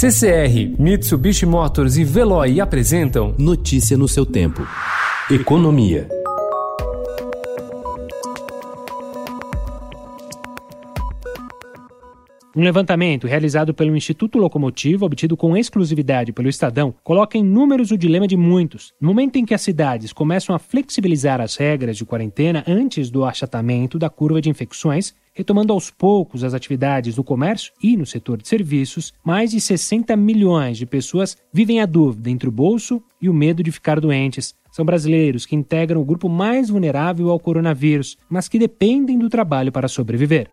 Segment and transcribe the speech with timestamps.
[0.00, 4.64] CCR, Mitsubishi Motors e Veloy apresentam Notícia no seu tempo.
[5.28, 6.06] Economia.
[12.58, 17.96] Um levantamento realizado pelo Instituto Locomotivo, obtido com exclusividade pelo Estadão, coloca em números o
[17.96, 18.92] dilema de muitos.
[19.00, 23.24] No momento em que as cidades começam a flexibilizar as regras de quarentena antes do
[23.24, 28.38] achatamento da curva de infecções, retomando aos poucos as atividades no comércio e no setor
[28.38, 33.28] de serviços, mais de 60 milhões de pessoas vivem a dúvida entre o bolso e
[33.28, 34.52] o medo de ficar doentes.
[34.72, 39.70] São brasileiros que integram o grupo mais vulnerável ao coronavírus, mas que dependem do trabalho
[39.70, 40.50] para sobreviver.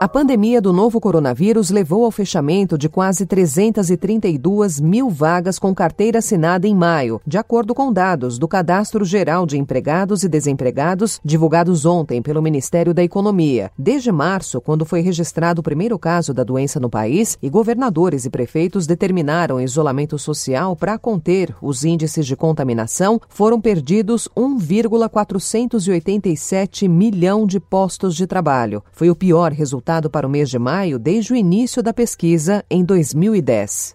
[0.00, 6.20] A pandemia do novo coronavírus levou ao fechamento de quase 332 mil vagas com carteira
[6.20, 11.84] assinada em maio, de acordo com dados do Cadastro Geral de Empregados e Desempregados, divulgados
[11.84, 13.72] ontem pelo Ministério da Economia.
[13.76, 18.30] Desde março, quando foi registrado o primeiro caso da doença no país, e governadores e
[18.30, 27.58] prefeitos determinaram isolamento social para conter os índices de contaminação, foram perdidos 1,487 milhão de
[27.58, 28.80] postos de trabalho.
[28.92, 32.84] Foi o pior resultado para o mês de maio desde o início da pesquisa em
[32.84, 33.94] 2010.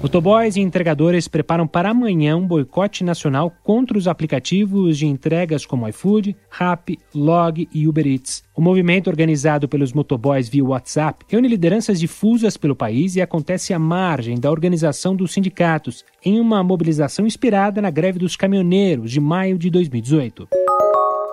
[0.00, 5.88] Motoboys e entregadores preparam para amanhã um boicote nacional contra os aplicativos de entregas como
[5.88, 8.44] iFood, Rappi, Log e Uber Eats.
[8.54, 13.78] O movimento organizado pelos motoboys via WhatsApp reúne lideranças difusas pelo país e acontece à
[13.78, 19.58] margem da organização dos sindicatos, em uma mobilização inspirada na greve dos caminhoneiros de maio
[19.58, 20.61] de 2018.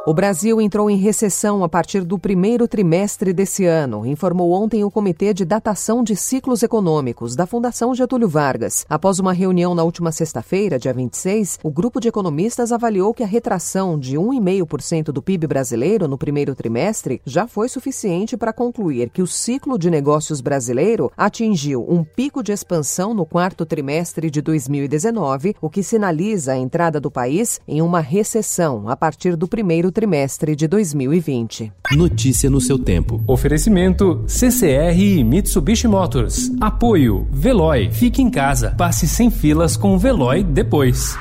[0.10, 4.90] O Brasil entrou em recessão a partir do primeiro trimestre desse ano, informou ontem o
[4.90, 8.88] Comitê de Datação de Ciclos Econômicos da Fundação Getúlio Vargas.
[8.90, 13.28] Após uma reunião na última sexta-feira, dia 26, o grupo de economistas avaliou que a
[13.28, 19.22] retração de 1,5% do PIB brasileiro no primeiro trimestre já foi suficiente para concluir que
[19.22, 25.56] o ciclo de negócios brasileiro atingiu um pico de expansão no quarto trimestre de 2019,
[25.62, 30.56] o que sinaliza a entrada do país em uma recessão a partir do primeiro trimestre
[30.56, 31.74] de 2020.
[31.92, 33.22] Notícia no seu tempo.
[33.28, 36.50] Oferecimento CCR e Mitsubishi Motors.
[36.62, 37.92] Apoio Veloy.
[37.92, 38.74] Fique em casa.
[38.78, 41.18] Passe sem filas com o Veloy depois.